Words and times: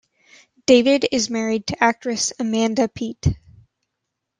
David 0.65 1.05
is 1.11 1.29
married 1.29 1.67
to 1.67 1.83
actress 1.83 2.33
Amanda 2.39 2.87
Peet. 2.87 3.37